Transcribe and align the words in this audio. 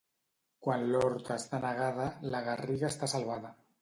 Quan 0.67 0.85
l'horta 0.95 1.37
està 1.41 1.59
negada, 1.67 2.07
la 2.37 2.41
garriga 2.49 2.91
està 2.93 3.11
salvada. 3.17 3.59